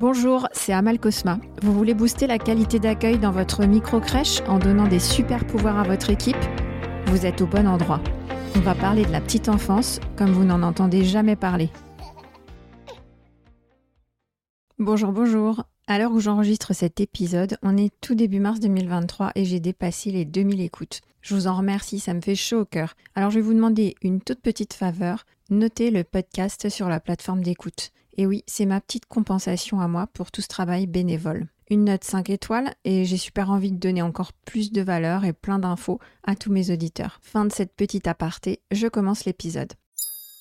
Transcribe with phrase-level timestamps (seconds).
[0.00, 1.38] Bonjour, c'est Amal Cosma.
[1.62, 5.84] Vous voulez booster la qualité d'accueil dans votre micro-crèche en donnant des super pouvoirs à
[5.84, 6.36] votre équipe?
[7.06, 8.00] Vous êtes au bon endroit.
[8.56, 11.70] On va parler de la petite enfance comme vous n'en entendez jamais parler.
[14.80, 15.62] Bonjour, bonjour.
[15.86, 20.10] À l'heure où j'enregistre cet épisode, on est tout début mars 2023 et j'ai dépassé
[20.10, 21.02] les 2000 écoutes.
[21.20, 22.94] Je vous en remercie, ça me fait chaud au cœur.
[23.14, 27.42] Alors je vais vous demander une toute petite faveur, notez le podcast sur la plateforme
[27.42, 27.90] d'écoute.
[28.16, 31.48] Et oui, c'est ma petite compensation à moi pour tout ce travail bénévole.
[31.70, 35.32] Une note 5 étoiles et j'ai super envie de donner encore plus de valeur et
[35.32, 37.18] plein d'infos à tous mes auditeurs.
[37.22, 39.72] Fin de cette petite aparté, je commence l'épisode.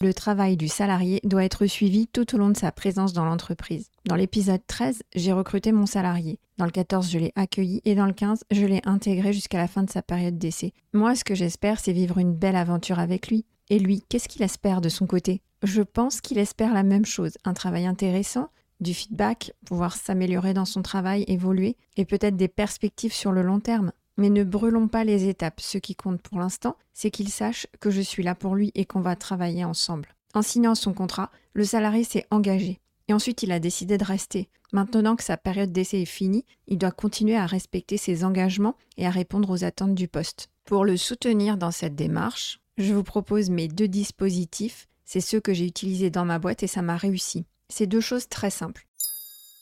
[0.00, 3.90] Le travail du salarié doit être suivi tout au long de sa présence dans l'entreprise.
[4.06, 6.40] Dans l'épisode 13, j'ai recruté mon salarié.
[6.58, 9.68] Dans le 14, je l'ai accueilli et dans le 15, je l'ai intégré jusqu'à la
[9.68, 10.72] fin de sa période d'essai.
[10.92, 13.46] Moi, ce que j'espère, c'est vivre une belle aventure avec lui.
[13.70, 15.42] Et lui, qu'est-ce qu'il espère de son côté?
[15.62, 18.48] Je pense qu'il espère la même chose, un travail intéressant,
[18.80, 23.60] du feedback, pouvoir s'améliorer dans son travail, évoluer, et peut-être des perspectives sur le long
[23.60, 23.92] terme.
[24.16, 25.60] Mais ne brûlons pas les étapes.
[25.60, 28.84] Ce qui compte pour l'instant, c'est qu'il sache que je suis là pour lui et
[28.84, 30.14] qu'on va travailler ensemble.
[30.34, 32.80] En signant son contrat, le salarié s'est engagé.
[33.08, 34.48] Et ensuite, il a décidé de rester.
[34.72, 39.06] Maintenant que sa période d'essai est finie, il doit continuer à respecter ses engagements et
[39.06, 40.48] à répondre aux attentes du poste.
[40.64, 44.88] Pour le soutenir dans cette démarche, je vous propose mes deux dispositifs.
[45.04, 47.44] C'est ceux que j'ai utilisés dans ma boîte et ça m'a réussi.
[47.68, 48.86] C'est deux choses très simples.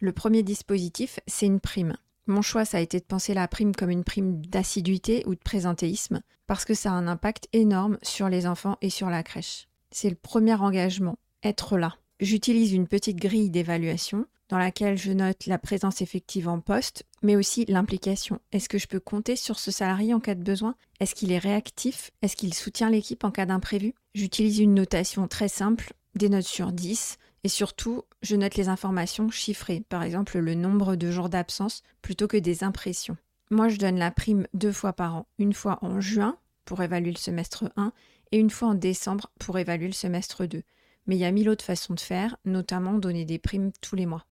[0.00, 1.96] Le premier dispositif, c'est une prime.
[2.26, 5.40] Mon choix, ça a été de penser la prime comme une prime d'assiduité ou de
[5.40, 9.68] présentéisme, parce que ça a un impact énorme sur les enfants et sur la crèche.
[9.92, 11.96] C'est le premier engagement, être là.
[12.18, 17.36] J'utilise une petite grille d'évaluation dans laquelle je note la présence effective en poste, mais
[17.36, 18.40] aussi l'implication.
[18.52, 20.76] Est-ce que je peux compter sur ce salarié en cas de besoin?
[21.00, 22.12] Est-ce qu'il est réactif?
[22.22, 23.94] Est-ce qu'il soutient l'équipe en cas d'imprévu?
[24.14, 29.30] J'utilise une notation très simple, des notes sur 10, et surtout, je note les informations
[29.30, 33.16] chiffrées, par exemple le nombre de jours d'absence, plutôt que des impressions.
[33.52, 37.12] Moi, je donne la prime deux fois par an, une fois en juin pour évaluer
[37.12, 37.92] le semestre 1
[38.32, 40.64] et une fois en décembre pour évaluer le semestre 2.
[41.06, 44.06] Mais il y a mille autres façons de faire, notamment donner des primes tous les
[44.06, 44.26] mois.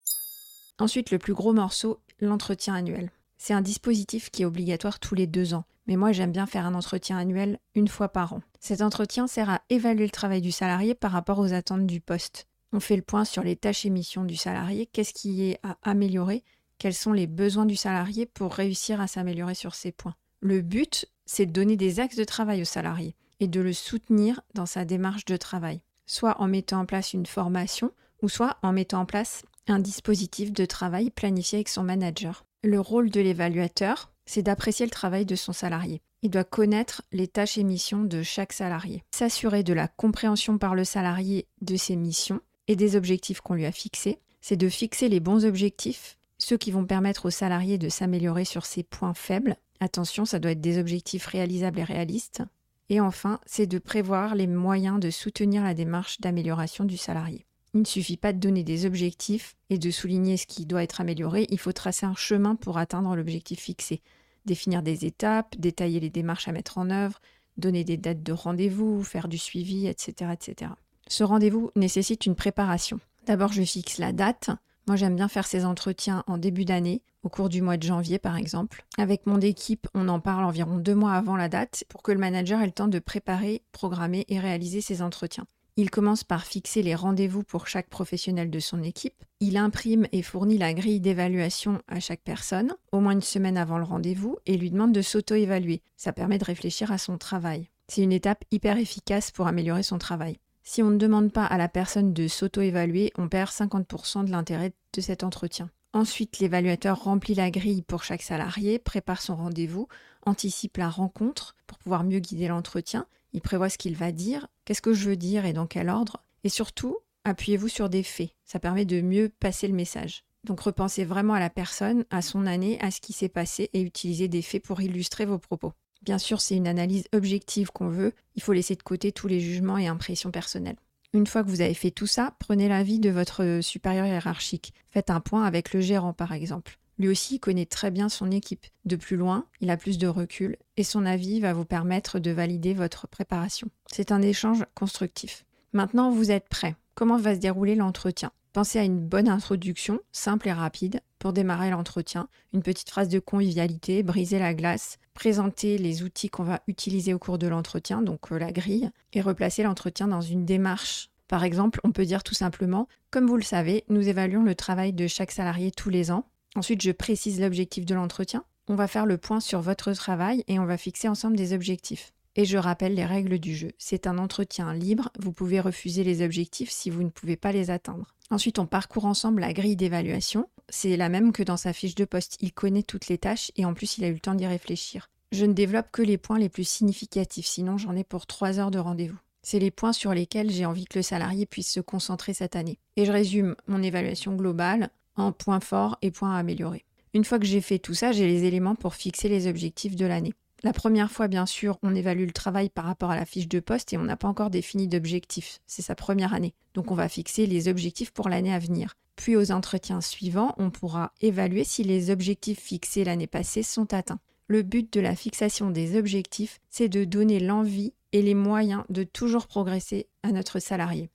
[0.79, 3.13] Ensuite, le plus gros morceau, l'entretien annuel.
[3.37, 6.65] C'est un dispositif qui est obligatoire tous les deux ans, mais moi j'aime bien faire
[6.65, 8.41] un entretien annuel une fois par an.
[8.59, 12.47] Cet entretien sert à évaluer le travail du salarié par rapport aux attentes du poste.
[12.73, 15.77] On fait le point sur les tâches et missions du salarié, qu'est-ce qui est à
[15.83, 16.43] améliorer,
[16.79, 20.15] quels sont les besoins du salarié pour réussir à s'améliorer sur ces points?
[20.41, 24.41] Le but, c'est de donner des axes de travail au salarié et de le soutenir
[24.55, 28.73] dans sa démarche de travail, soit en mettant en place une formation ou soit en
[28.73, 32.47] mettant en place un dispositif de travail planifié avec son manager.
[32.65, 36.01] Le rôle de l'évaluateur, c'est d'apprécier le travail de son salarié.
[36.23, 40.75] Il doit connaître les tâches et missions de chaque salarié, s'assurer de la compréhension par
[40.75, 42.41] le salarié de ses missions
[42.77, 46.85] des objectifs qu'on lui a fixés, c'est de fixer les bons objectifs, ceux qui vont
[46.85, 49.57] permettre aux salariés de s'améliorer sur ses points faibles.
[49.81, 52.43] Attention, ça doit être des objectifs réalisables et réalistes.
[52.89, 57.47] Et enfin, c'est de prévoir les moyens de soutenir la démarche d'amélioration du salarié.
[57.75, 61.01] Il ne suffit pas de donner des objectifs et de souligner ce qui doit être
[61.01, 64.03] amélioré, il faut tracer un chemin pour atteindre l'objectif fixé,
[64.45, 67.19] définir des étapes, détailler les démarches à mettre en œuvre,
[67.57, 70.33] donner des dates de rendez-vous, faire du suivi, etc.
[70.35, 70.73] etc.
[71.13, 72.99] Ce rendez-vous nécessite une préparation.
[73.27, 74.49] D'abord, je fixe la date.
[74.87, 78.19] Moi, j'aime bien faire ces entretiens en début d'année, au cours du mois de janvier
[78.19, 78.87] par exemple.
[78.97, 82.19] Avec mon équipe, on en parle environ deux mois avant la date pour que le
[82.19, 85.45] manager ait le temps de préparer, programmer et réaliser ces entretiens.
[85.77, 89.23] Il commence par fixer les rendez-vous pour chaque professionnel de son équipe.
[89.41, 93.77] Il imprime et fournit la grille d'évaluation à chaque personne, au moins une semaine avant
[93.77, 95.83] le rendez-vous, et lui demande de s'auto-évaluer.
[95.95, 97.69] Ça permet de réfléchir à son travail.
[97.89, 100.39] C'est une étape hyper efficace pour améliorer son travail.
[100.65, 104.73] Si on ne demande pas à la personne de s'auto-évaluer, on perd 50% de l'intérêt
[104.93, 105.71] de cet entretien.
[105.93, 109.89] Ensuite, l'évaluateur remplit la grille pour chaque salarié, prépare son rendez-vous,
[110.25, 114.83] anticipe la rencontre pour pouvoir mieux guider l'entretien, il prévoit ce qu'il va dire, qu'est-ce
[114.83, 118.59] que je veux dire et dans quel ordre, et surtout, appuyez-vous sur des faits, ça
[118.59, 120.25] permet de mieux passer le message.
[120.45, 123.81] Donc repensez vraiment à la personne, à son année, à ce qui s'est passé et
[123.81, 125.73] utilisez des faits pour illustrer vos propos.
[126.03, 129.41] Bien sûr, c'est une analyse objective qu'on veut, il faut laisser de côté tous les
[129.41, 130.77] jugements et impressions personnelles.
[131.15, 134.73] Une fois que vous avez fait tout ça, prenez l'avis de votre supérieur hiérarchique.
[134.91, 136.79] Faites un point avec le gérant par exemple.
[136.99, 138.67] Lui aussi connaît très bien son équipe.
[138.85, 142.31] De plus loin, il a plus de recul et son avis va vous permettre de
[142.31, 143.69] valider votre préparation.
[143.91, 145.45] C'est un échange constructif.
[145.73, 146.77] Maintenant, vous êtes prêt.
[146.95, 148.33] Comment va se dérouler l'entretien?
[148.53, 152.29] Pensez à une bonne introduction, simple et rapide, pour démarrer l'entretien.
[152.53, 157.19] Une petite phrase de convivialité, briser la glace, présenter les outils qu'on va utiliser au
[157.19, 161.81] cours de l'entretien, donc euh, la grille, et replacer l'entretien dans une démarche Par exemple,
[161.83, 165.33] on peut dire tout simplement, comme vous le savez, nous évaluons le travail de chaque
[165.33, 166.27] salarié tous les ans.
[166.55, 168.45] Ensuite, je précise l'objectif de l'entretien.
[168.69, 172.13] On va faire le point sur votre travail et on va fixer ensemble des objectifs.
[172.37, 173.73] Et je rappelle les règles du jeu.
[173.79, 177.71] C'est un entretien libre, vous pouvez refuser les objectifs si vous ne pouvez pas les
[177.71, 178.15] atteindre.
[178.33, 180.49] Ensuite, on parcourt ensemble la grille d'évaluation.
[180.71, 182.39] C'est la même que dans sa fiche de poste.
[182.41, 185.11] Il connaît toutes les tâches et en plus, il a eu le temps d'y réfléchir.
[185.33, 188.71] Je ne développe que les points les plus significatifs, sinon j'en ai pour 3 heures
[188.71, 189.19] de rendez-vous.
[189.43, 192.79] C'est les points sur lesquels j'ai envie que le salarié puisse se concentrer cette année.
[192.97, 196.87] Et je résume mon évaluation globale en points forts et points à améliorer.
[197.13, 200.07] Une fois que j'ai fait tout ça, j'ai les éléments pour fixer les objectifs de
[200.07, 200.33] l'année.
[200.65, 203.59] La première fois, bien sûr, on évalue le travail par rapport à la fiche de
[203.59, 205.61] poste et on n'a pas encore défini d'objectifs.
[205.67, 206.55] C'est sa première année.
[206.75, 208.95] Donc on va fixer les objectifs pour l'année à venir.
[209.17, 214.21] Puis aux entretiens suivants, on pourra évaluer si les objectifs fixés l'année passée sont atteints.
[214.47, 219.03] Le but de la fixation des objectifs, c'est de donner l'envie et les moyens de
[219.03, 221.11] toujours progresser à notre salarié.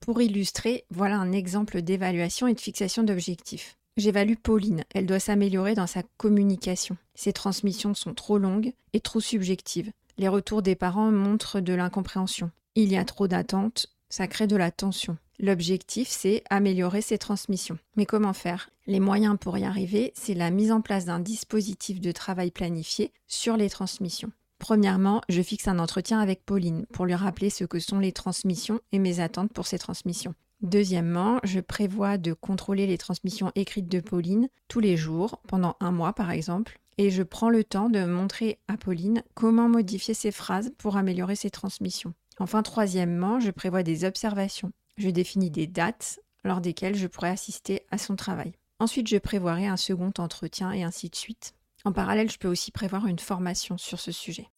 [0.00, 3.76] Pour illustrer, voilà un exemple d'évaluation et de fixation d'objectifs.
[3.96, 4.84] J'évalue Pauline.
[4.94, 6.96] Elle doit s'améliorer dans sa communication.
[7.14, 9.92] Ses transmissions sont trop longues et trop subjectives.
[10.16, 12.50] Les retours des parents montrent de l'incompréhension.
[12.74, 15.16] Il y a trop d'attentes, ça crée de la tension.
[15.38, 17.78] L'objectif, c'est améliorer ses transmissions.
[17.96, 18.70] Mais comment faire?
[18.86, 23.12] Les moyens pour y arriver, c'est la mise en place d'un dispositif de travail planifié
[23.26, 24.32] sur les transmissions.
[24.58, 28.80] Premièrement, je fixe un entretien avec Pauline pour lui rappeler ce que sont les transmissions
[28.92, 30.34] et mes attentes pour ces transmissions.
[30.62, 35.90] Deuxièmement, je prévois de contrôler les transmissions écrites de Pauline tous les jours, pendant un
[35.90, 40.32] mois par exemple, et je prends le temps de montrer à Pauline comment modifier ses
[40.32, 42.12] phrases pour améliorer ses transmissions.
[42.38, 44.72] Enfin, troisièmement, je prévois des observations.
[44.98, 48.52] Je définis des dates lors desquelles je pourrai assister à son travail.
[48.80, 51.54] Ensuite, je prévoirai un second entretien et ainsi de suite.
[51.84, 54.48] En parallèle, je peux aussi prévoir une formation sur ce sujet.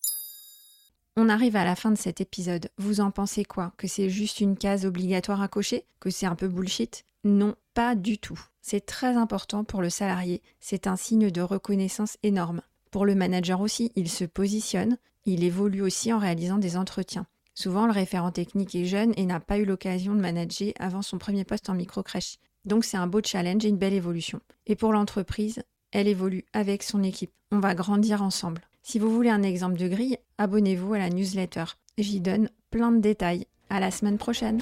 [1.14, 2.70] On arrive à la fin de cet épisode.
[2.78, 3.74] Vous en pensez quoi?
[3.76, 5.84] Que c'est juste une case obligatoire à cocher?
[6.00, 7.04] Que c'est un peu bullshit?
[7.24, 8.40] Non, pas du tout.
[8.62, 10.40] C'est très important pour le salarié.
[10.58, 12.62] C'est un signe de reconnaissance énorme.
[12.90, 17.26] Pour le manager aussi, il se positionne, il évolue aussi en réalisant des entretiens.
[17.52, 21.18] Souvent, le référent technique est jeune et n'a pas eu l'occasion de manager avant son
[21.18, 22.38] premier poste en micro-crèche.
[22.64, 24.40] Donc c'est un beau challenge et une belle évolution.
[24.66, 27.32] Et pour l'entreprise, elle évolue avec son équipe.
[27.50, 28.62] On va grandir ensemble.
[28.82, 31.64] Si vous voulez un exemple de grille, abonnez-vous à la newsletter.
[31.98, 33.46] J'y donne plein de détails.
[33.70, 34.60] À la semaine prochaine!